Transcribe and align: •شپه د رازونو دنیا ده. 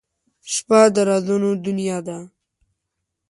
•شپه 0.53 0.79
د 0.93 0.95
رازونو 1.09 1.49
دنیا 1.65 1.97
ده. 2.07 2.17